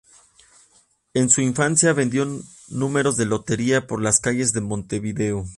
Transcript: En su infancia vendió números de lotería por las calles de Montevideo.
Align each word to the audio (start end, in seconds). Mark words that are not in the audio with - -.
En 1.13 1.29
su 1.29 1.41
infancia 1.41 1.93
vendió 1.93 2.27
números 2.69 3.17
de 3.17 3.27
lotería 3.27 3.85
por 3.85 4.01
las 4.01 4.19
calles 4.19 4.51
de 4.51 4.61
Montevideo. 4.61 5.45